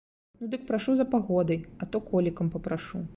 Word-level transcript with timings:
Ну, 0.39 0.47
дык 0.53 0.63
прашу 0.69 0.95
за 1.01 1.05
пагодай, 1.11 1.61
а 1.85 1.91
то 1.93 2.03
колікам 2.11 2.51
папрашу. 2.57 3.05